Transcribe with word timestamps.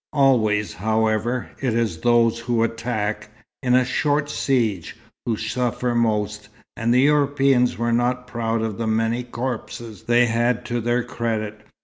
Always, 0.13 0.73
however, 0.73 1.51
it 1.59 1.75
is 1.75 1.99
those 1.99 2.39
who 2.39 2.63
attack, 2.63 3.29
in 3.61 3.75
a 3.75 3.85
short 3.85 4.31
siege, 4.31 4.95
who 5.27 5.37
suffer 5.37 5.93
most; 5.93 6.49
and 6.75 6.91
the 6.91 7.01
Europeans 7.01 7.77
were 7.77 7.93
not 7.93 8.25
proud 8.25 8.63
of 8.63 8.79
the 8.79 8.87
many 8.87 9.21
corpses 9.23 10.01
they 10.05 10.25
had 10.25 10.65
to 10.65 10.81
their 10.81 11.03
credit. 11.03 11.61